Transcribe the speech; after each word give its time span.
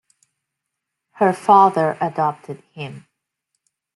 Her 1.11 1.31
father 1.31 1.95
adopted 2.01 2.63
him. 2.71 3.05